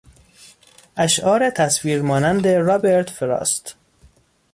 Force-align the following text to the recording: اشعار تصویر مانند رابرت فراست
اشعار 0.97 1.49
تصویر 1.49 2.01
مانند 2.01 2.47
رابرت 2.47 3.09
فراست 3.09 3.75